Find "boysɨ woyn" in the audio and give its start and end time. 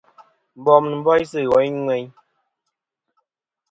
1.05-1.75